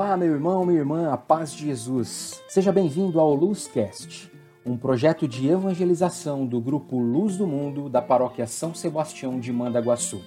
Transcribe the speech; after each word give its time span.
Olá, 0.00 0.16
meu 0.16 0.32
irmão, 0.32 0.64
minha 0.64 0.78
irmã, 0.78 1.12
a 1.12 1.16
paz 1.16 1.52
de 1.52 1.66
Jesus. 1.66 2.40
Seja 2.48 2.70
bem-vindo 2.70 3.18
ao 3.18 3.34
Luzcast, 3.34 4.30
um 4.64 4.76
projeto 4.76 5.26
de 5.26 5.48
evangelização 5.48 6.46
do 6.46 6.60
grupo 6.60 7.00
Luz 7.00 7.36
do 7.36 7.48
Mundo 7.48 7.88
da 7.88 8.00
paróquia 8.00 8.46
São 8.46 8.72
Sebastião 8.72 9.40
de 9.40 9.52
Mandaguaçu. 9.52 10.22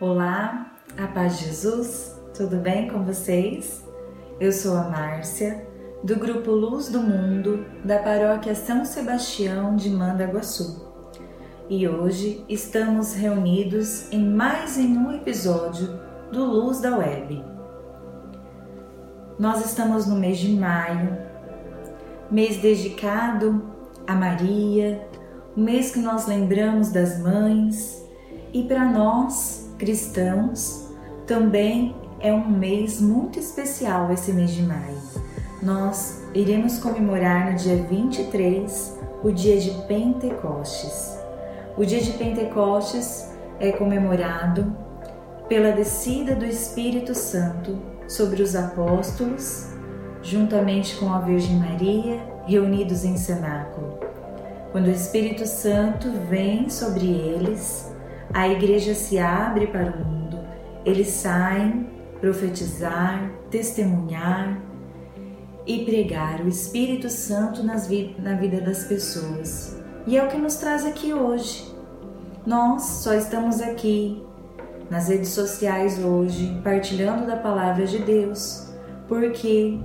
Olá, 0.00 0.74
a 0.96 1.06
paz 1.06 1.38
de 1.38 1.44
Jesus, 1.44 2.18
tudo 2.34 2.56
bem 2.56 2.88
com 2.88 3.04
vocês? 3.04 3.86
Eu 4.40 4.50
sou 4.50 4.74
a 4.74 4.88
Márcia, 4.88 5.66
do 6.02 6.16
grupo 6.16 6.50
Luz 6.50 6.88
do 6.88 7.02
Mundo 7.02 7.66
da 7.84 7.98
paróquia 7.98 8.54
São 8.54 8.86
Sebastião 8.86 9.76
de 9.76 9.90
Mandaguaçu. 9.90 10.82
E 11.68 11.86
hoje 11.86 12.42
estamos 12.48 13.12
reunidos 13.12 14.10
em 14.10 14.26
mais 14.26 14.78
um 14.78 15.12
episódio 15.12 16.13
do 16.32 16.44
Luz 16.44 16.80
da 16.80 16.96
Web. 16.96 17.44
Nós 19.38 19.64
estamos 19.64 20.06
no 20.06 20.16
mês 20.16 20.38
de 20.38 20.54
maio, 20.54 21.16
mês 22.30 22.58
dedicado 22.58 23.62
a 24.06 24.14
Maria, 24.14 25.06
o 25.56 25.60
mês 25.60 25.90
que 25.90 25.98
nós 25.98 26.26
lembramos 26.26 26.90
das 26.90 27.18
mães, 27.18 28.04
e 28.52 28.62
para 28.62 28.84
nós, 28.84 29.72
cristãos, 29.78 30.88
também 31.26 31.94
é 32.20 32.32
um 32.32 32.48
mês 32.48 33.00
muito 33.00 33.38
especial 33.38 34.12
esse 34.12 34.32
mês 34.32 34.50
de 34.50 34.62
maio. 34.62 34.98
Nós 35.62 36.22
iremos 36.34 36.78
comemorar 36.78 37.50
no 37.50 37.58
dia 37.58 37.76
23 37.76 38.98
o 39.22 39.32
dia 39.32 39.58
de 39.58 39.70
Pentecostes. 39.86 41.18
O 41.76 41.84
dia 41.84 42.00
de 42.00 42.12
Pentecostes 42.12 43.32
é 43.58 43.72
comemorado 43.72 44.83
pela 45.48 45.72
descida 45.72 46.34
do 46.34 46.44
Espírito 46.44 47.14
Santo 47.14 47.78
sobre 48.08 48.42
os 48.42 48.56
apóstolos, 48.56 49.68
juntamente 50.22 50.96
com 50.96 51.12
a 51.12 51.20
Virgem 51.20 51.56
Maria, 51.56 52.20
reunidos 52.46 53.04
em 53.04 53.16
cenáculo. 53.16 53.98
Quando 54.72 54.86
o 54.86 54.90
Espírito 54.90 55.46
Santo 55.46 56.10
vem 56.28 56.68
sobre 56.68 57.06
eles, 57.06 57.94
a 58.32 58.48
igreja 58.48 58.94
se 58.94 59.18
abre 59.18 59.66
para 59.66 59.92
o 59.92 60.04
mundo. 60.04 60.38
Eles 60.84 61.08
saem 61.08 61.88
profetizar, 62.20 63.30
testemunhar 63.50 64.60
e 65.66 65.84
pregar 65.84 66.40
o 66.40 66.48
Espírito 66.48 67.08
Santo 67.08 67.62
nas 67.62 67.86
vi 67.86 68.16
na 68.18 68.34
vida 68.34 68.60
das 68.60 68.84
pessoas. 68.84 69.80
E 70.06 70.16
é 70.16 70.24
o 70.24 70.28
que 70.28 70.36
nos 70.36 70.56
traz 70.56 70.84
aqui 70.84 71.12
hoje. 71.12 71.72
Nós 72.46 72.82
só 72.82 73.14
estamos 73.14 73.60
aqui 73.60 74.22
nas 74.90 75.08
redes 75.08 75.30
sociais 75.30 76.02
hoje, 76.02 76.60
partilhando 76.62 77.26
da 77.26 77.36
palavra 77.36 77.86
de 77.86 77.98
Deus, 77.98 78.68
porque 79.08 79.78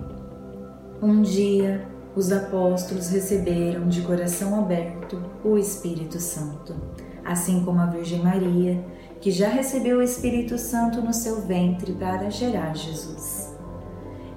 um 1.01 1.21
dia 1.21 1.87
os 2.15 2.31
apóstolos 2.31 3.09
receberam 3.09 3.87
de 3.87 4.01
coração 4.01 4.59
aberto 4.59 5.21
o 5.43 5.57
Espírito 5.57 6.19
Santo, 6.19 6.75
assim 7.23 7.63
como 7.63 7.79
a 7.79 7.85
Virgem 7.85 8.21
Maria, 8.21 8.83
que 9.21 9.31
já 9.31 9.49
recebeu 9.49 9.97
o 9.97 10.01
Espírito 10.01 10.57
Santo 10.57 11.01
no 11.01 11.13
seu 11.13 11.41
ventre 11.41 11.93
para 11.93 12.29
gerar 12.29 12.75
Jesus. 12.75 13.55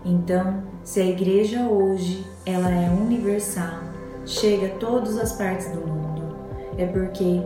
Então, 0.04 0.62
se 0.82 1.00
a 1.00 1.06
igreja 1.06 1.68
hoje 1.68 2.26
ela 2.44 2.70
é 2.70 2.90
universal, 2.90 3.80
chega 4.26 4.66
a 4.66 4.78
todas 4.78 5.16
as 5.16 5.32
partes 5.32 5.70
do 5.70 5.86
mundo, 5.86 6.36
é 6.76 6.86
porque 6.86 7.42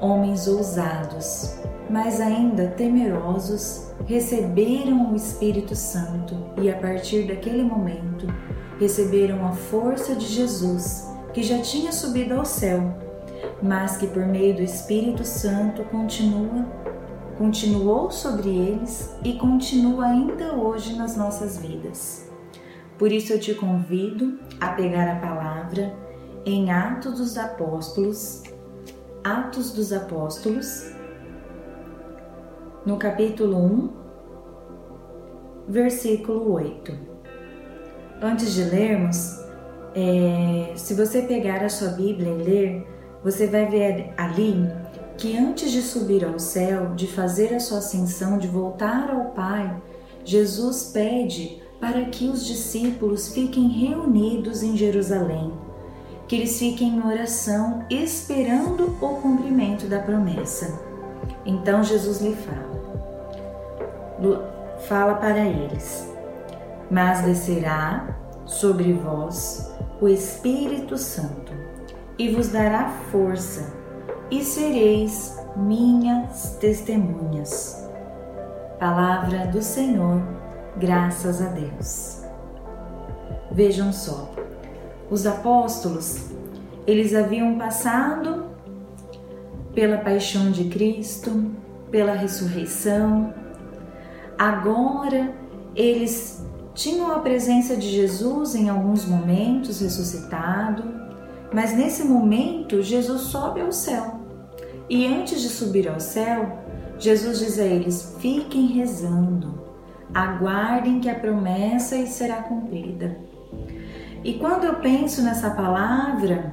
homens 0.00 0.48
ousados, 0.48 1.56
mas 1.94 2.20
ainda 2.20 2.66
temerosos, 2.66 3.86
receberam 4.04 5.12
o 5.12 5.14
Espírito 5.14 5.76
Santo 5.76 6.34
e 6.60 6.68
a 6.68 6.76
partir 6.76 7.22
daquele 7.28 7.62
momento 7.62 8.26
receberam 8.80 9.46
a 9.46 9.52
força 9.52 10.16
de 10.16 10.26
Jesus, 10.26 11.08
que 11.32 11.40
já 11.40 11.60
tinha 11.60 11.92
subido 11.92 12.34
ao 12.34 12.44
céu, 12.44 12.98
mas 13.62 13.96
que 13.96 14.08
por 14.08 14.26
meio 14.26 14.56
do 14.56 14.62
Espírito 14.62 15.24
Santo 15.24 15.84
continua 15.84 16.66
continuou 17.38 18.10
sobre 18.10 18.48
eles 18.48 19.14
e 19.24 19.34
continua 19.34 20.06
ainda 20.06 20.52
hoje 20.52 20.96
nas 20.96 21.16
nossas 21.16 21.58
vidas. 21.58 22.28
Por 22.98 23.12
isso 23.12 23.32
eu 23.32 23.38
te 23.38 23.54
convido 23.54 24.40
a 24.60 24.70
pegar 24.70 25.12
a 25.12 25.20
palavra 25.20 25.94
em 26.44 26.72
Atos 26.72 27.18
dos 27.18 27.38
Apóstolos, 27.38 28.42
Atos 29.22 29.72
dos 29.72 29.92
Apóstolos, 29.92 30.93
no 32.84 32.98
capítulo 32.98 33.56
1, 33.56 33.90
versículo 35.66 36.52
8. 36.52 36.92
Antes 38.20 38.52
de 38.52 38.64
lermos, 38.64 39.40
é, 39.94 40.72
se 40.76 40.92
você 40.92 41.22
pegar 41.22 41.64
a 41.64 41.68
sua 41.70 41.88
Bíblia 41.88 42.30
e 42.30 42.42
ler, 42.42 42.86
você 43.22 43.46
vai 43.46 43.66
ver 43.70 44.12
ali 44.18 44.68
que 45.16 45.36
antes 45.36 45.72
de 45.72 45.80
subir 45.80 46.24
ao 46.26 46.38
céu, 46.38 46.94
de 46.94 47.06
fazer 47.06 47.54
a 47.54 47.60
sua 47.60 47.78
ascensão, 47.78 48.36
de 48.36 48.48
voltar 48.48 49.10
ao 49.10 49.30
Pai, 49.30 49.82
Jesus 50.22 50.90
pede 50.92 51.62
para 51.80 52.04
que 52.06 52.28
os 52.28 52.44
discípulos 52.44 53.28
fiquem 53.28 53.68
reunidos 53.68 54.62
em 54.62 54.76
Jerusalém, 54.76 55.52
que 56.28 56.36
eles 56.36 56.58
fiquem 56.58 56.96
em 56.96 57.06
oração 57.06 57.86
esperando 57.88 58.94
o 59.00 59.20
cumprimento 59.20 59.86
da 59.86 60.00
promessa. 60.00 60.93
Então 61.44 61.82
Jesus 61.82 62.20
lhe 62.20 62.34
fala: 62.34 62.74
fala 64.88 65.14
para 65.14 65.40
eles: 65.40 66.12
Mas 66.90 67.22
descerá 67.22 68.16
sobre 68.44 68.92
vós 68.92 69.72
o 70.00 70.08
Espírito 70.08 70.98
Santo 70.98 71.52
e 72.18 72.30
vos 72.30 72.48
dará 72.48 72.88
força, 73.10 73.72
e 74.30 74.42
sereis 74.42 75.38
minhas 75.56 76.56
testemunhas. 76.60 77.88
Palavra 78.78 79.46
do 79.46 79.62
Senhor, 79.62 80.22
graças 80.76 81.40
a 81.42 81.46
Deus. 81.46 82.22
Vejam 83.50 83.92
só, 83.92 84.30
os 85.10 85.26
apóstolos, 85.26 86.30
eles 86.86 87.14
haviam 87.14 87.56
passado 87.56 88.43
pela 89.74 89.98
paixão 89.98 90.50
de 90.50 90.64
Cristo, 90.64 91.52
pela 91.90 92.12
ressurreição, 92.12 93.34
Agora 94.38 95.32
eles 95.76 96.44
tinham 96.74 97.10
a 97.12 97.20
presença 97.20 97.76
de 97.76 97.88
Jesus 97.88 98.54
em 98.54 98.68
alguns 98.68 99.06
momentos 99.06 99.80
ressuscitado, 99.80 100.82
mas 101.52 101.76
nesse 101.76 102.04
momento 102.04 102.82
Jesus 102.82 103.22
sobe 103.22 103.60
ao 103.60 103.70
céu. 103.70 104.20
E 104.88 105.06
antes 105.06 105.40
de 105.40 105.48
subir 105.48 105.88
ao 105.88 106.00
céu, 106.00 106.58
Jesus 106.98 107.38
diz 107.38 107.58
a 107.58 107.64
eles: 107.64 108.16
fiquem 108.18 108.66
rezando, 108.66 109.62
aguardem 110.12 110.98
que 110.98 111.08
a 111.08 111.14
promessa 111.14 112.04
será 112.06 112.42
cumprida. 112.42 113.16
E 114.24 114.34
quando 114.34 114.64
eu 114.64 114.76
penso 114.76 115.22
nessa 115.22 115.50
palavra, 115.50 116.52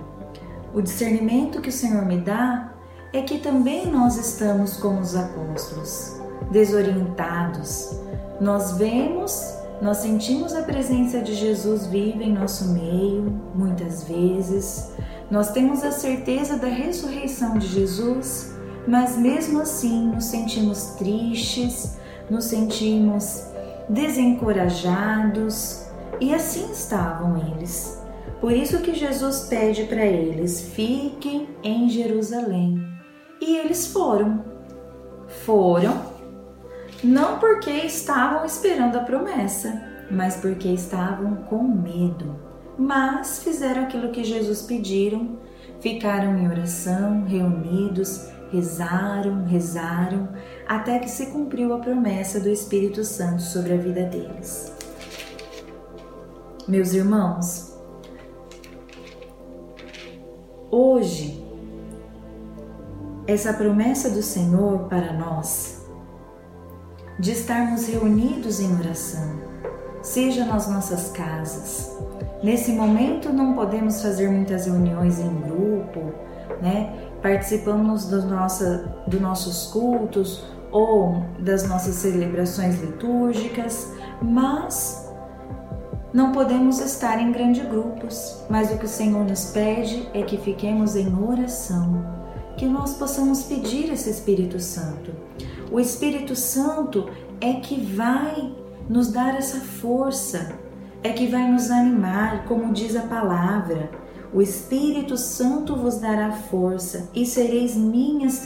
o 0.74 0.82
discernimento 0.82 1.62
que 1.62 1.70
o 1.70 1.74
Senhor 1.74 2.06
me 2.06 2.18
dá 2.18 2.74
é 3.14 3.22
que 3.22 3.40
também 3.40 3.88
nós 3.88 4.18
estamos 4.18 4.78
como 4.78 5.00
os 5.00 5.16
apóstolos 5.16 6.20
desorientados. 6.50 8.00
Nós 8.40 8.74
vemos, 8.78 9.54
nós 9.82 9.98
sentimos 9.98 10.54
a 10.54 10.64
presença 10.64 11.20
de 11.20 11.34
Jesus 11.34 11.88
viva 11.88 12.24
em 12.24 12.34
nosso 12.34 12.70
meio, 12.70 13.42
muitas 13.54 14.04
vezes. 14.04 14.92
Nós 15.30 15.52
temos 15.52 15.84
a 15.84 15.92
certeza 15.92 16.58
da 16.58 16.68
ressurreição 16.68 17.58
de 17.58 17.68
Jesus, 17.68 18.54
mas 18.88 19.18
mesmo 19.18 19.62
assim 19.62 20.08
nos 20.08 20.26
sentimos 20.26 20.96
tristes, 20.98 21.98
nos 22.30 22.46
sentimos 22.46 23.46
desencorajados, 23.90 25.86
e 26.20 26.34
assim 26.34 26.72
estavam 26.72 27.38
eles. 27.38 28.00
Por 28.40 28.52
isso 28.52 28.80
que 28.80 28.94
Jesus 28.94 29.48
pede 29.50 29.84
para 29.86 30.06
eles: 30.06 30.62
fiquem 30.74 31.50
em 31.64 31.90
Jerusalém. 31.90 32.91
E 33.42 33.58
eles 33.58 33.88
foram. 33.88 34.46
Foram 35.44 36.12
não 37.04 37.40
porque 37.40 37.72
estavam 37.72 38.46
esperando 38.46 38.96
a 38.96 39.02
promessa, 39.02 39.82
mas 40.12 40.38
porque 40.38 40.68
estavam 40.68 41.36
com 41.50 41.64
medo. 41.64 42.36
Mas 42.78 43.42
fizeram 43.44 43.84
aquilo 43.84 44.12
que 44.12 44.24
Jesus 44.24 44.62
pediram, 44.62 45.40
ficaram 45.80 46.38
em 46.38 46.48
oração, 46.48 47.24
reunidos, 47.24 48.30
rezaram, 48.52 49.46
rezaram, 49.46 50.30
até 50.68 51.00
que 51.00 51.10
se 51.10 51.32
cumpriu 51.32 51.74
a 51.74 51.80
promessa 51.80 52.40
do 52.40 52.50
Espírito 52.50 53.04
Santo 53.04 53.42
sobre 53.42 53.74
a 53.74 53.78
vida 53.78 54.04
deles. 54.04 54.72
Meus 56.68 56.94
irmãos, 56.94 57.76
hoje, 60.70 61.41
essa 63.32 63.54
promessa 63.54 64.10
do 64.10 64.22
Senhor 64.22 64.88
para 64.90 65.14
nós 65.14 65.82
de 67.20 67.32
estarmos 67.32 67.86
reunidos 67.88 68.60
em 68.60 68.74
oração, 68.80 69.40
seja 70.02 70.44
nas 70.44 70.68
nossas 70.68 71.10
casas. 71.12 71.96
Nesse 72.42 72.72
momento 72.72 73.32
não 73.32 73.54
podemos 73.54 74.02
fazer 74.02 74.30
muitas 74.30 74.66
reuniões 74.66 75.20
em 75.20 75.34
grupo, 75.42 76.14
né? 76.62 77.12
Participamos 77.22 78.06
do 78.06 78.24
nossa, 78.24 79.04
dos 79.06 79.22
nossos 79.22 79.72
cultos 79.72 80.44
ou 80.72 81.24
das 81.38 81.68
nossas 81.68 81.96
celebrações 81.96 82.82
litúrgicas, 82.82 83.94
mas 84.20 85.08
não 86.12 86.32
podemos 86.32 86.80
estar 86.80 87.22
em 87.22 87.32
grandes 87.32 87.66
grupos. 87.68 88.44
Mas 88.50 88.72
o 88.72 88.78
que 88.78 88.86
o 88.86 88.90
Senhor 88.90 89.24
nos 89.24 89.46
pede 89.52 90.10
é 90.14 90.24
que 90.24 90.38
fiquemos 90.38 90.96
em 90.96 91.14
oração, 91.24 92.21
que 92.58 92.66
nós 92.66 92.94
possamos 92.94 93.44
pedir 93.44 93.92
esse 93.92 94.10
Espírito 94.10 94.60
Santo. 94.60 95.12
O 95.72 95.80
Espírito 95.80 96.36
Santo 96.36 97.10
é 97.40 97.54
que 97.54 97.80
vai 97.80 98.54
nos 98.90 99.12
dar 99.12 99.36
essa 99.36 99.60
força, 99.60 100.60
é 101.04 101.10
que 101.10 101.28
vai 101.28 101.50
nos 101.50 101.72
animar, 101.72 102.46
como 102.46 102.74
diz 102.74 102.96
a 102.96 103.02
palavra. 103.04 103.90
O 104.34 104.42
Espírito 104.42 105.18
Santo 105.18 105.76
vos 105.76 105.98
dará 105.98 106.32
força 106.32 107.10
e 107.14 107.26
sereis 107.26 107.76
minhas 107.76 108.42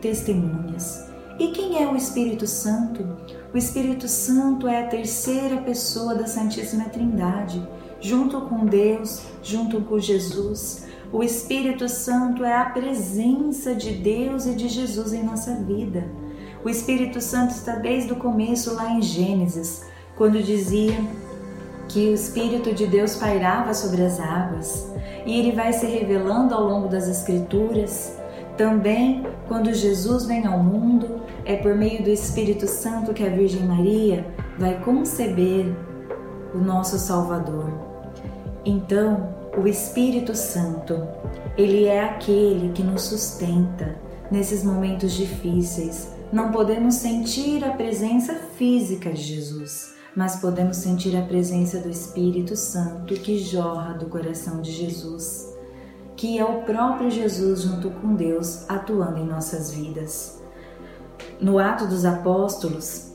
testemunhas. 0.00 1.08
E 1.38 1.48
quem 1.48 1.82
é 1.82 1.88
o 1.88 1.96
Espírito 1.96 2.46
Santo? 2.46 3.04
O 3.52 3.56
Espírito 3.56 4.06
Santo 4.06 4.68
é 4.68 4.84
a 4.84 4.86
terceira 4.88 5.56
pessoa 5.58 6.14
da 6.14 6.26
Santíssima 6.26 6.84
Trindade, 6.84 7.66
junto 8.00 8.42
com 8.42 8.66
Deus, 8.66 9.22
junto 9.42 9.80
com 9.80 9.98
Jesus. 9.98 10.84
O 11.14 11.22
Espírito 11.22 11.88
Santo 11.88 12.44
é 12.44 12.52
a 12.52 12.64
presença 12.70 13.72
de 13.72 13.92
Deus 13.92 14.46
e 14.46 14.54
de 14.56 14.68
Jesus 14.68 15.12
em 15.12 15.22
nossa 15.22 15.54
vida. 15.54 16.04
O 16.64 16.68
Espírito 16.68 17.20
Santo 17.20 17.52
está 17.52 17.76
desde 17.76 18.12
o 18.12 18.16
começo 18.16 18.74
lá 18.74 18.90
em 18.90 19.00
Gênesis, 19.00 19.86
quando 20.16 20.42
dizia 20.42 20.96
que 21.88 22.08
o 22.08 22.14
Espírito 22.14 22.74
de 22.74 22.88
Deus 22.88 23.14
pairava 23.14 23.72
sobre 23.74 24.02
as 24.02 24.18
águas 24.18 24.92
e 25.24 25.38
ele 25.38 25.52
vai 25.52 25.72
se 25.72 25.86
revelando 25.86 26.52
ao 26.52 26.64
longo 26.64 26.88
das 26.88 27.06
Escrituras. 27.06 28.18
Também, 28.56 29.24
quando 29.46 29.72
Jesus 29.72 30.26
vem 30.26 30.44
ao 30.44 30.58
mundo, 30.58 31.22
é 31.44 31.54
por 31.54 31.76
meio 31.76 32.02
do 32.02 32.10
Espírito 32.10 32.66
Santo 32.66 33.14
que 33.14 33.24
a 33.24 33.30
Virgem 33.30 33.62
Maria 33.62 34.26
vai 34.58 34.80
conceber 34.80 35.72
o 36.52 36.58
nosso 36.58 36.98
Salvador. 36.98 37.72
Então, 38.64 39.43
o 39.56 39.68
Espírito 39.68 40.34
Santo, 40.34 41.06
ele 41.56 41.84
é 41.84 42.02
aquele 42.02 42.72
que 42.72 42.82
nos 42.82 43.02
sustenta 43.02 43.96
nesses 44.30 44.64
momentos 44.64 45.12
difíceis, 45.12 46.08
não 46.32 46.50
podemos 46.50 46.96
sentir 46.96 47.64
a 47.64 47.70
presença 47.70 48.34
física 48.56 49.12
de 49.12 49.22
Jesus, 49.22 49.94
mas 50.16 50.36
podemos 50.36 50.78
sentir 50.78 51.16
a 51.16 51.22
presença 51.22 51.78
do 51.78 51.88
Espírito 51.88 52.56
Santo 52.56 53.14
que 53.14 53.38
jorra 53.38 53.94
do 53.94 54.06
coração 54.06 54.60
de 54.60 54.72
Jesus, 54.72 55.56
que 56.16 56.38
é 56.38 56.44
o 56.44 56.62
próprio 56.62 57.10
Jesus 57.10 57.62
junto 57.62 57.90
com 57.90 58.14
Deus 58.14 58.68
atuando 58.68 59.18
em 59.18 59.26
nossas 59.26 59.72
vidas. 59.72 60.42
No 61.40 61.58
Ato 61.58 61.86
dos 61.86 62.04
Apóstolos, 62.04 63.12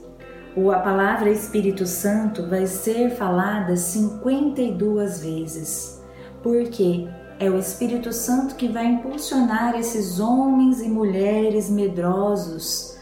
a 0.73 0.79
palavra 0.79 1.29
Espírito 1.29 1.85
Santo 1.85 2.47
vai 2.47 2.65
ser 2.65 3.11
falada 3.11 3.75
52 3.75 5.21
vezes, 5.21 5.98
porque 6.41 7.07
é 7.39 7.49
o 7.49 7.57
Espírito 7.57 8.11
Santo 8.11 8.55
que 8.55 8.67
vai 8.67 8.85
impulsionar 8.85 9.75
esses 9.75 10.19
homens 10.19 10.81
e 10.81 10.89
mulheres 10.89 11.69
medrosos 11.69 12.99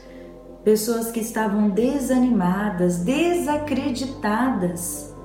pessoas 0.68 1.10
que 1.10 1.22
estavam 1.22 1.70
desanimadas, 1.70 2.98
desacreditadas. 2.98 5.16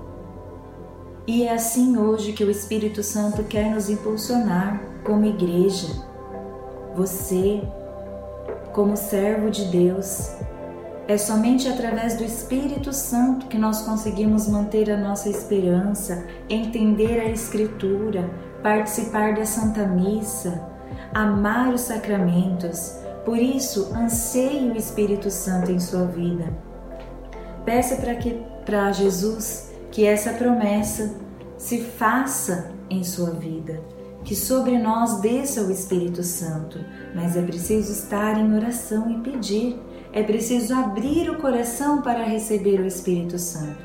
E 1.26 1.42
é 1.42 1.52
assim 1.52 1.98
hoje 1.98 2.32
que 2.32 2.44
o 2.44 2.50
Espírito 2.50 3.02
Santo 3.02 3.42
quer 3.42 3.74
nos 3.74 3.90
impulsionar 3.90 4.80
como 5.02 5.26
igreja. 5.26 5.88
Você, 6.94 7.60
como 8.72 8.96
servo 8.96 9.50
de 9.50 9.64
Deus, 9.64 10.30
é 11.08 11.18
somente 11.18 11.68
através 11.68 12.16
do 12.16 12.24
Espírito 12.24 12.92
Santo 12.92 13.46
que 13.46 13.58
nós 13.58 13.82
conseguimos 13.82 14.48
manter 14.48 14.90
a 14.90 14.96
nossa 14.96 15.28
esperança, 15.28 16.24
entender 16.48 17.20
a 17.20 17.28
Escritura, 17.28 18.30
participar 18.62 19.34
da 19.34 19.44
Santa 19.44 19.86
Missa, 19.86 20.62
amar 21.12 21.72
os 21.72 21.82
sacramentos 21.82 23.02
por 23.24 23.38
isso, 23.38 23.92
anseie 23.94 24.70
o 24.70 24.76
Espírito 24.76 25.30
Santo 25.30 25.70
em 25.70 25.78
sua 25.78 26.06
vida. 26.06 26.52
Peça 27.64 27.96
para 27.96 28.16
que 28.16 28.42
para 28.64 28.90
Jesus 28.90 29.72
que 29.92 30.04
essa 30.04 30.32
promessa 30.32 31.14
se 31.56 31.82
faça 31.82 32.72
em 32.90 33.04
sua 33.04 33.30
vida, 33.30 33.80
que 34.24 34.34
sobre 34.34 34.76
nós 34.76 35.20
desça 35.20 35.62
o 35.62 35.70
Espírito 35.70 36.22
Santo, 36.24 36.84
mas 37.14 37.36
é 37.36 37.42
preciso 37.42 37.92
estar 37.92 38.38
em 38.38 38.56
oração 38.56 39.08
e 39.10 39.20
pedir. 39.20 39.78
É 40.12 40.22
preciso 40.22 40.74
abrir 40.74 41.30
o 41.30 41.38
coração 41.38 42.02
para 42.02 42.24
receber 42.24 42.80
o 42.80 42.86
Espírito 42.86 43.38
Santo. 43.38 43.82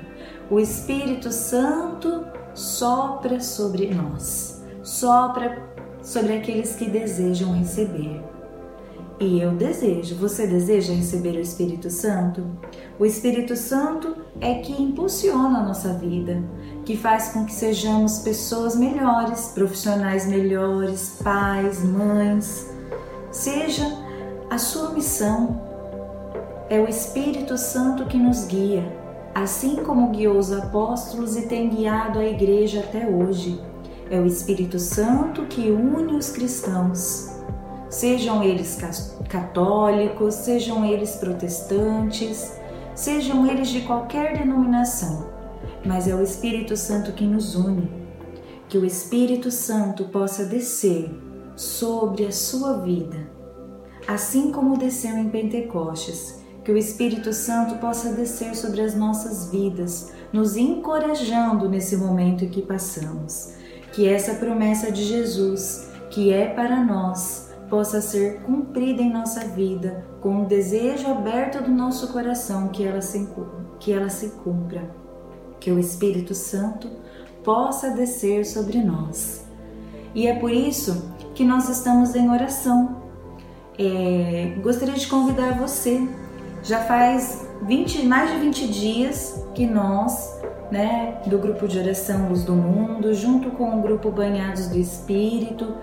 O 0.49 0.59
Espírito 0.59 1.31
Santo 1.31 2.25
sopra 2.53 3.39
sobre 3.39 3.93
nós, 3.93 4.61
sopra 4.83 5.63
sobre 6.01 6.33
aqueles 6.33 6.75
que 6.75 6.89
desejam 6.89 7.53
receber. 7.53 8.21
E 9.19 9.39
eu 9.41 9.51
desejo. 9.51 10.15
Você 10.15 10.45
deseja 10.45 10.93
receber 10.93 11.35
o 11.37 11.41
Espírito 11.41 11.89
Santo? 11.89 12.45
O 12.99 13.05
Espírito 13.05 13.55
Santo 13.55 14.15
é 14.39 14.55
que 14.55 14.79
impulsiona 14.81 15.59
a 15.59 15.63
nossa 15.63 15.93
vida, 15.93 16.43
que 16.85 16.95
faz 16.95 17.29
com 17.29 17.43
que 17.45 17.53
sejamos 17.53 18.19
pessoas 18.19 18.75
melhores, 18.75 19.51
profissionais 19.55 20.27
melhores, 20.27 21.17
pais, 21.23 21.83
mães. 21.83 22.69
Seja 23.31 23.85
a 24.49 24.57
sua 24.57 24.91
missão. 24.91 25.66
É 26.69 26.81
o 26.81 26.89
Espírito 26.89 27.57
Santo 27.57 28.07
que 28.07 28.17
nos 28.17 28.43
guia, 28.43 28.93
assim 29.33 29.77
como 29.77 30.09
guiou 30.09 30.37
os 30.37 30.51
apóstolos 30.51 31.37
e 31.37 31.47
tem 31.47 31.69
guiado 31.69 32.19
a 32.19 32.25
igreja 32.25 32.81
até 32.81 33.07
hoje. 33.07 33.57
É 34.11 34.19
o 34.19 34.25
Espírito 34.25 34.77
Santo 34.77 35.45
que 35.45 35.71
une 35.71 36.17
os 36.17 36.29
cristãos 36.29 37.29
sejam 37.89 38.43
eles 38.43 38.77
católicos, 39.29 40.33
sejam 40.33 40.83
eles 40.83 41.15
protestantes, 41.15 42.53
sejam 42.93 43.49
eles 43.49 43.69
de 43.69 43.83
qualquer 43.83 44.37
denominação, 44.37 45.29
mas 45.85 46.05
é 46.05 46.13
o 46.13 46.21
Espírito 46.21 46.75
Santo 46.75 47.13
que 47.13 47.23
nos 47.23 47.55
une. 47.55 47.89
Que 48.67 48.77
o 48.77 48.83
Espírito 48.83 49.49
Santo 49.51 50.03
possa 50.09 50.43
descer 50.43 51.09
sobre 51.55 52.25
a 52.25 52.31
sua 52.33 52.79
vida, 52.79 53.31
assim 54.05 54.51
como 54.51 54.77
desceu 54.77 55.17
em 55.17 55.29
Pentecostes. 55.29 56.45
Que 56.67 56.73
o 56.73 56.77
Espírito 56.77 57.31
Santo 57.31 57.75
possa 57.75 58.11
descer 58.11 58.53
sobre 58.53 58.81
as 58.81 58.93
nossas 58.93 59.49
vidas, 59.49 60.11
nos 60.33 60.57
encorajando 60.57 61.69
nesse 61.69 61.95
momento 61.95 62.45
que 62.49 62.61
passamos. 62.61 63.53
Que 63.93 64.05
essa 64.05 64.33
promessa 64.33 64.91
de 64.91 65.01
Jesus, 65.01 65.89
que 66.09 66.33
é 66.33 66.49
para 66.49 66.83
nós, 66.83 67.55
possa 67.69 68.01
ser 68.01 68.41
cumprida 68.41 69.01
em 69.01 69.13
nossa 69.13 69.45
vida 69.47 70.05
com 70.19 70.41
o 70.41 70.45
desejo 70.45 71.07
aberto 71.07 71.63
do 71.63 71.71
nosso 71.71 72.11
coração 72.11 72.67
que 72.67 72.83
ela 72.83 73.01
se, 73.01 73.29
que 73.79 73.93
ela 73.93 74.09
se 74.09 74.31
cumpra. 74.43 74.93
Que 75.61 75.71
o 75.71 75.79
Espírito 75.79 76.35
Santo 76.35 76.89
possa 77.45 77.91
descer 77.91 78.45
sobre 78.45 78.83
nós. 78.83 79.47
E 80.13 80.27
é 80.27 80.37
por 80.37 80.51
isso 80.51 81.13
que 81.33 81.45
nós 81.45 81.69
estamos 81.69 82.13
em 82.13 82.29
oração. 82.29 83.03
É, 83.79 84.59
gostaria 84.61 84.95
de 84.95 85.07
convidar 85.07 85.57
você. 85.57 86.05
Já 86.67 86.81
faz 86.81 87.47
20, 87.61 88.05
mais 88.05 88.29
de 88.29 88.39
20 88.39 88.67
dias 88.67 89.41
que 89.55 89.65
nós, 89.65 90.37
né, 90.69 91.17
do 91.25 91.37
grupo 91.37 91.65
de 91.65 91.79
oração 91.79 92.27
Luz 92.27 92.43
do 92.43 92.51
Mundo, 92.51 93.13
junto 93.13 93.51
com 93.51 93.79
o 93.79 93.81
grupo 93.81 94.11
Banhados 94.11 94.67
do 94.67 94.77
Espírito, 94.77 95.75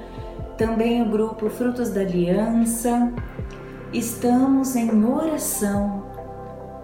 também 0.58 1.00
o 1.00 1.08
grupo 1.08 1.48
Frutos 1.48 1.88
da 1.88 2.02
Aliança. 2.02 3.10
Estamos 3.94 4.76
em 4.76 5.02
oração, 5.06 6.04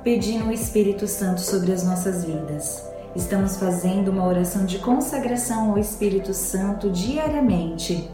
pedindo 0.02 0.46
o 0.46 0.50
Espírito 0.50 1.06
Santo 1.06 1.42
sobre 1.42 1.70
as 1.70 1.84
nossas 1.84 2.24
vidas. 2.24 2.82
Estamos 3.14 3.58
fazendo 3.58 4.10
uma 4.10 4.26
oração 4.26 4.64
de 4.64 4.78
consagração 4.78 5.72
ao 5.72 5.78
Espírito 5.78 6.32
Santo 6.32 6.88
diariamente. 6.88 8.10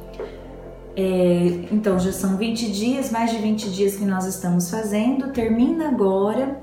É, 0.96 1.68
então, 1.70 1.98
já 1.98 2.10
são 2.10 2.36
20 2.36 2.72
dias, 2.72 3.10
mais 3.10 3.30
de 3.30 3.36
20 3.36 3.70
dias 3.70 3.96
que 3.96 4.04
nós 4.04 4.24
estamos 4.26 4.70
fazendo. 4.70 5.30
Termina 5.32 5.88
agora 5.88 6.60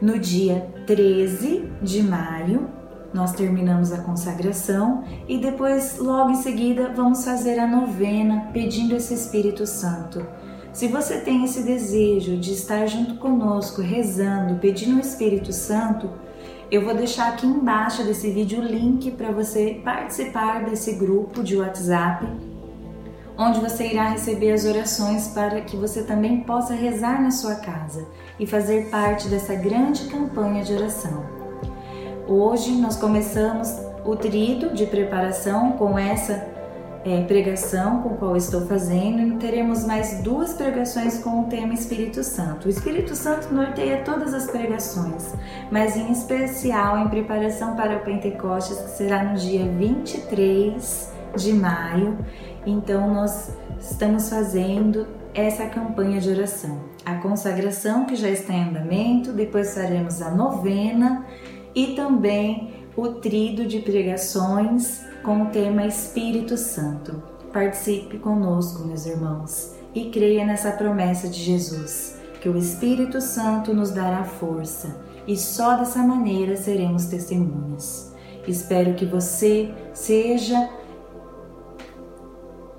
no 0.00 0.18
dia 0.18 0.66
13 0.86 1.68
de 1.82 2.02
maio 2.02 2.82
nós 3.12 3.32
terminamos 3.32 3.92
a 3.92 3.98
consagração 3.98 5.04
e 5.28 5.38
depois, 5.38 5.98
logo 5.98 6.30
em 6.30 6.36
seguida, 6.36 6.92
vamos 6.94 7.24
fazer 7.24 7.58
a 7.58 7.66
novena 7.66 8.48
pedindo 8.52 8.96
esse 8.96 9.12
Espírito 9.12 9.66
Santo. 9.66 10.26
Se 10.72 10.88
você 10.88 11.20
tem 11.20 11.44
esse 11.44 11.62
desejo 11.62 12.38
de 12.38 12.54
estar 12.54 12.86
junto 12.86 13.16
conosco, 13.16 13.82
rezando, 13.82 14.58
pedindo 14.58 14.96
o 14.96 15.00
Espírito 15.00 15.52
Santo, 15.52 16.08
eu 16.70 16.82
vou 16.82 16.94
deixar 16.94 17.28
aqui 17.28 17.46
embaixo 17.46 18.02
desse 18.02 18.30
vídeo 18.30 18.60
o 18.60 18.64
link 18.64 19.10
para 19.10 19.30
você 19.30 19.78
participar 19.84 20.64
desse 20.64 20.94
grupo 20.94 21.42
de 21.42 21.58
WhatsApp, 21.58 22.26
onde 23.42 23.60
você 23.60 23.88
irá 23.88 24.10
receber 24.10 24.52
as 24.52 24.64
orações 24.64 25.28
para 25.28 25.60
que 25.62 25.76
você 25.76 26.02
também 26.02 26.40
possa 26.40 26.74
rezar 26.74 27.20
na 27.20 27.32
sua 27.32 27.56
casa 27.56 28.06
e 28.38 28.46
fazer 28.46 28.88
parte 28.88 29.28
dessa 29.28 29.54
grande 29.54 30.04
campanha 30.04 30.62
de 30.62 30.72
oração. 30.72 31.24
Hoje 32.28 32.70
nós 32.72 32.96
começamos 32.96 33.68
o 34.04 34.14
trido 34.14 34.72
de 34.72 34.86
preparação 34.86 35.72
com 35.72 35.98
essa 35.98 36.50
é, 37.04 37.20
pregação 37.24 38.00
com 38.02 38.10
qual 38.10 38.36
estou 38.36 38.64
fazendo 38.66 39.20
e 39.22 39.36
teremos 39.38 39.84
mais 39.84 40.22
duas 40.22 40.54
pregações 40.54 41.18
com 41.18 41.42
o 41.42 41.44
tema 41.46 41.74
Espírito 41.74 42.22
Santo. 42.22 42.66
O 42.66 42.70
Espírito 42.70 43.16
Santo 43.16 43.52
norteia 43.52 44.02
todas 44.04 44.32
as 44.32 44.48
pregações, 44.48 45.34
mas 45.68 45.96
em 45.96 46.12
especial 46.12 46.98
em 46.98 47.08
preparação 47.08 47.74
para 47.74 47.96
o 47.96 48.00
Pentecostes, 48.00 48.78
que 48.78 48.90
será 48.90 49.24
no 49.24 49.36
dia 49.36 49.66
23 49.66 51.10
de 51.36 51.52
maio. 51.52 52.18
Então 52.66 53.12
nós 53.12 53.56
estamos 53.80 54.28
fazendo 54.28 55.06
essa 55.34 55.66
campanha 55.66 56.20
de 56.20 56.30
oração. 56.30 56.80
A 57.04 57.16
consagração 57.16 58.04
que 58.04 58.14
já 58.14 58.28
está 58.28 58.52
em 58.52 58.68
andamento, 58.68 59.32
depois 59.32 59.74
faremos 59.74 60.22
a 60.22 60.30
novena 60.30 61.26
e 61.74 61.94
também 61.94 62.74
o 62.96 63.08
trido 63.08 63.66
de 63.66 63.80
pregações 63.80 65.04
com 65.22 65.42
o 65.42 65.46
tema 65.46 65.86
Espírito 65.86 66.56
Santo. 66.56 67.22
Participe 67.52 68.18
conosco, 68.18 68.84
meus 68.84 69.06
irmãos, 69.06 69.74
e 69.94 70.10
creia 70.10 70.44
nessa 70.44 70.72
promessa 70.72 71.28
de 71.28 71.38
Jesus, 71.38 72.18
que 72.40 72.48
o 72.48 72.56
Espírito 72.56 73.20
Santo 73.20 73.74
nos 73.74 73.90
dará 73.90 74.24
força 74.24 74.96
e 75.26 75.36
só 75.36 75.76
dessa 75.76 76.02
maneira 76.02 76.56
seremos 76.56 77.06
testemunhas. 77.06 78.12
Espero 78.46 78.94
que 78.94 79.06
você 79.06 79.72
seja 79.94 80.68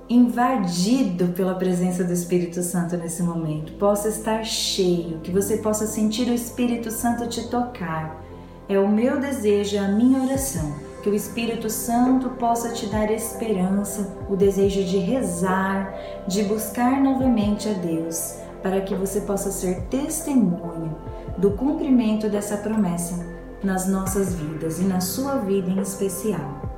invadido 0.10 1.28
pela 1.30 1.56
presença 1.56 2.04
do 2.04 2.14
Espírito 2.14 2.62
Santo 2.62 2.98
nesse 2.98 3.24
momento, 3.24 3.74
possa 3.74 4.10
estar 4.10 4.44
cheio, 4.44 5.20
que 5.20 5.32
você 5.32 5.58
possa 5.58 5.88
sentir 5.88 6.30
o 6.30 6.34
Espírito 6.34 6.92
Santo 6.92 7.28
te 7.28 7.48
tocar. 7.48 8.22
É 8.68 8.80
o 8.80 8.88
meu 8.88 9.20
desejo, 9.20 9.76
é 9.76 9.80
a 9.80 9.88
minha 9.88 10.24
oração 10.24 10.74
que 11.04 11.10
o 11.10 11.14
Espírito 11.14 11.70
Santo 11.70 12.30
possa 12.32 12.70
te 12.70 12.86
dar 12.86 13.12
esperança, 13.12 14.16
o 14.30 14.38
desejo 14.38 14.86
de 14.86 14.98
rezar, 14.98 15.94
de 16.26 16.44
buscar 16.44 17.02
novamente 17.02 17.68
a 17.68 17.74
Deus, 17.74 18.38
para 18.62 18.80
que 18.80 18.96
você 18.96 19.20
possa 19.22 19.52
ser 19.52 19.82
testemunho 19.90 20.96
do 21.38 21.52
cumprimento 21.52 22.30
dessa 22.30 22.56
promessa 22.56 23.26
nas 23.62 23.88
nossas 23.88 24.34
vidas 24.36 24.80
e 24.80 24.84
na 24.84 25.02
sua 25.02 25.36
vida 25.38 25.70
em 25.70 25.80
especial. 25.80 26.73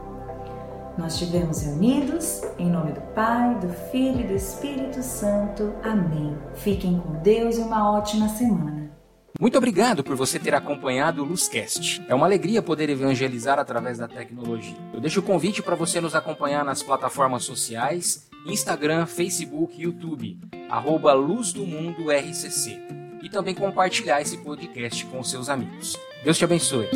Nós 0.97 1.13
estivemos 1.13 1.61
reunidos 1.61 2.41
em 2.57 2.69
nome 2.69 2.93
do 2.93 3.01
Pai, 3.13 3.55
do 3.59 3.69
Filho 3.91 4.21
e 4.21 4.27
do 4.27 4.33
Espírito 4.33 5.03
Santo. 5.03 5.73
Amém. 5.83 6.37
Fiquem 6.55 6.99
com 6.99 7.21
Deus 7.21 7.57
e 7.57 7.61
uma 7.61 7.91
ótima 7.91 8.29
semana. 8.29 8.85
Muito 9.37 9.57
obrigado 9.57 10.01
por 10.01 10.15
você 10.15 10.39
ter 10.39 10.55
acompanhado 10.55 11.21
o 11.21 11.25
Luzcast. 11.25 12.01
É 12.07 12.15
uma 12.15 12.25
alegria 12.25 12.61
poder 12.61 12.89
evangelizar 12.89 13.59
através 13.59 13.97
da 13.97 14.07
tecnologia. 14.07 14.77
Eu 14.93 15.01
deixo 15.01 15.19
o 15.19 15.23
convite 15.23 15.61
para 15.61 15.75
você 15.75 15.99
nos 15.99 16.15
acompanhar 16.15 16.63
nas 16.63 16.81
plataformas 16.81 17.43
sociais, 17.43 18.29
Instagram, 18.45 19.05
Facebook 19.05 19.81
YouTube, 19.81 20.39
arroba 20.69 21.11
Luz 21.11 21.51
do 21.51 21.65
Mundo 21.65 22.09
RCC. 22.09 22.79
E 23.21 23.29
também 23.29 23.53
compartilhar 23.53 24.21
esse 24.21 24.37
podcast 24.37 25.05
com 25.07 25.21
seus 25.21 25.49
amigos. 25.49 25.97
Deus 26.23 26.37
te 26.37 26.45
abençoe. 26.45 26.87